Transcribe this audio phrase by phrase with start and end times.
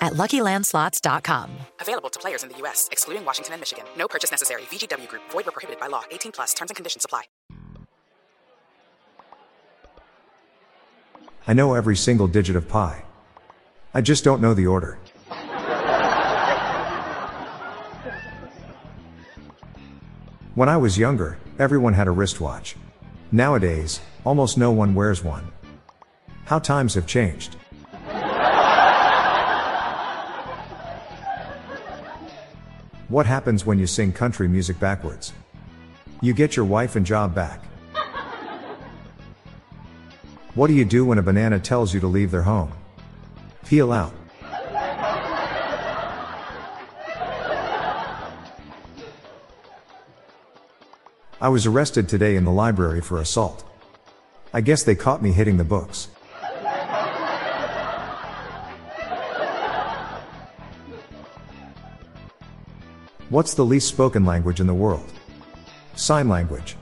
[0.00, 1.50] at luckylandslots.com.
[1.80, 3.84] Available to players in the U.S., excluding Washington and Michigan.
[3.96, 4.62] No purchase necessary.
[4.62, 6.02] VGW Group, void were prohibited by law.
[6.10, 7.24] 18 plus terms and conditions apply.
[11.46, 13.04] I know every single digit of pi.
[13.94, 14.98] I just don't know the order.
[20.54, 22.74] When I was younger, everyone had a wristwatch.
[23.30, 25.52] Nowadays, almost no one wears one.
[26.46, 27.56] How times have changed.
[33.08, 35.32] What happens when you sing country music backwards?
[36.20, 37.64] You get your wife and job back.
[40.54, 42.70] What do you do when a banana tells you to leave their home?
[43.64, 44.12] Peel out.
[51.40, 53.64] I was arrested today in the library for assault.
[54.52, 56.08] I guess they caught me hitting the books.
[63.30, 65.12] What's the least spoken language in the world?
[65.96, 66.76] Sign language.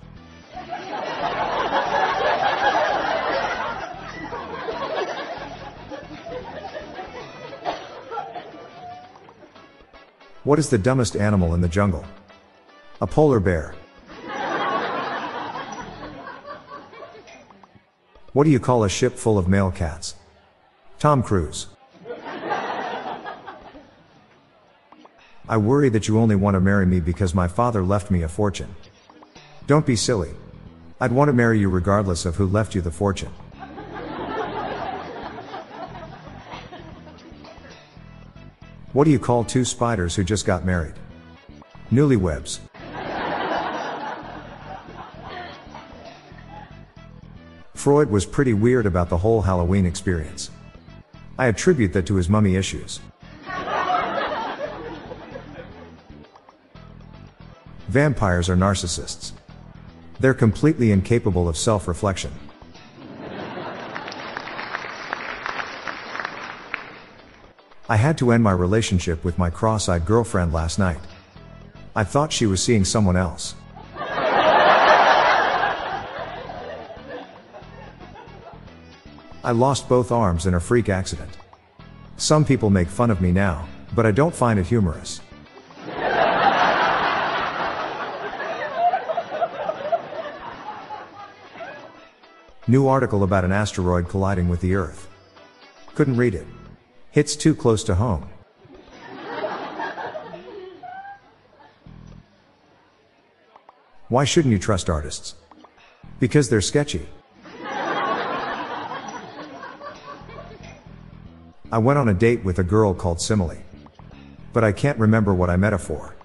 [10.44, 12.04] What is the dumbest animal in the jungle?
[13.00, 13.74] A polar bear.
[18.34, 20.14] What do you call a ship full of male cats?
[21.00, 21.75] Tom Cruise.
[25.48, 28.28] I worry that you only want to marry me because my father left me a
[28.28, 28.74] fortune.
[29.68, 30.30] Don't be silly.
[31.00, 33.30] I'd want to marry you regardless of who left you the fortune.
[38.92, 40.94] What do you call two spiders who just got married?
[41.92, 42.60] Newlywebs.
[47.74, 50.50] Freud was pretty weird about the whole Halloween experience.
[51.38, 53.00] I attribute that to his mummy issues.
[57.96, 59.32] Vampires are narcissists.
[60.20, 62.30] They're completely incapable of self reflection.
[67.88, 70.98] I had to end my relationship with my cross eyed girlfriend last night.
[71.94, 73.54] I thought she was seeing someone else.
[79.42, 81.30] I lost both arms in a freak accident.
[82.18, 85.22] Some people make fun of me now, but I don't find it humorous.
[92.68, 95.08] New article about an asteroid colliding with the Earth.
[95.94, 96.48] Couldn't read it.
[97.12, 98.28] Hits too close to home.
[104.08, 105.36] Why shouldn't you trust artists?
[106.18, 107.06] Because they're sketchy.
[111.70, 113.62] I went on a date with a girl called Simile.
[114.52, 116.15] But I can't remember what I met her for.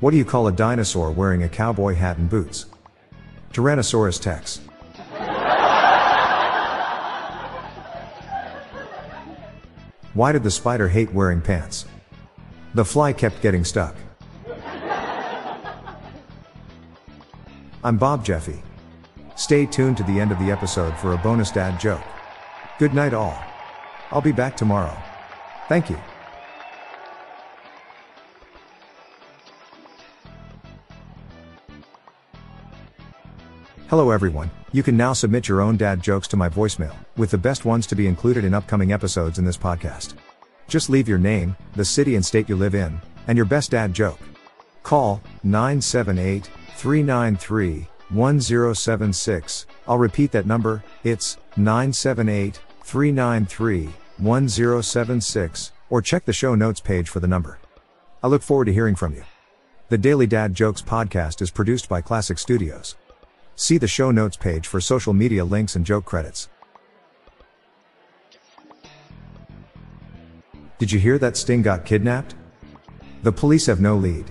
[0.00, 2.66] What do you call a dinosaur wearing a cowboy hat and boots?
[3.54, 4.60] Tyrannosaurus Tex.
[10.12, 11.86] Why did the spider hate wearing pants?
[12.74, 13.94] The fly kept getting stuck.
[17.82, 18.62] I'm Bob Jeffy.
[19.34, 22.02] Stay tuned to the end of the episode for a bonus dad joke.
[22.78, 23.38] Good night, all.
[24.10, 24.94] I'll be back tomorrow.
[25.68, 25.98] Thank you.
[33.88, 37.38] Hello everyone, you can now submit your own dad jokes to my voicemail, with the
[37.38, 40.14] best ones to be included in upcoming episodes in this podcast.
[40.66, 43.94] Just leave your name, the city and state you live in, and your best dad
[43.94, 44.18] joke.
[44.82, 49.66] Call 978 393 1076.
[49.86, 57.20] I'll repeat that number, it's 978 393 1076, or check the show notes page for
[57.20, 57.60] the number.
[58.20, 59.22] I look forward to hearing from you.
[59.90, 62.96] The Daily Dad Jokes podcast is produced by Classic Studios.
[63.58, 66.50] See the show notes page for social media links and joke credits.
[70.78, 72.34] Did you hear that Sting got kidnapped?
[73.22, 74.30] The police have no lead.